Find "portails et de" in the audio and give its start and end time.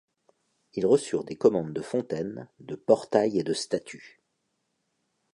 2.73-3.53